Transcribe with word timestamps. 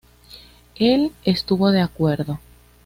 Él 0.79 1.11
estuvo 1.25 1.69
de 1.69 1.79
acuerdo. 1.81 2.39